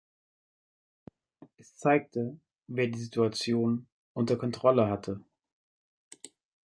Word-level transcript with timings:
Es 1.57 1.75
zeigte, 1.77 2.35
wer 2.65 2.87
die 2.87 2.97
Situation 2.97 3.85
unter 4.15 4.35
Kontrolle 4.35 4.87
hatte. 4.89 5.21